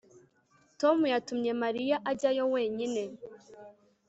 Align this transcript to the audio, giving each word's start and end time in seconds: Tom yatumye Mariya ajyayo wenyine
Tom 0.79 0.97
yatumye 1.13 1.51
Mariya 1.63 1.97
ajyayo 2.11 2.43
wenyine 2.53 3.01